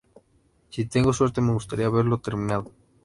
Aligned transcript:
Si 0.71 0.83
tengo 0.85 1.13
suerte 1.13 1.41
me 1.41 1.53
gustaría 1.53 1.87
verlo 1.87 2.17
terminado. 2.19 2.71